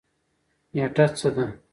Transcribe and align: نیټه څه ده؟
نیټه 0.73 1.05
څه 1.17 1.29
ده؟ 1.35 1.45